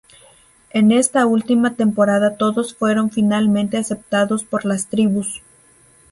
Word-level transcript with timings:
En 0.71 0.91
esta 0.91 1.27
última 1.27 1.75
temporada 1.75 2.35
todos 2.35 2.73
fueron 2.73 3.11
finalmente 3.11 3.77
aceptados 3.77 4.43
por 4.43 4.65
las 4.65 4.87
tribus. 4.87 5.43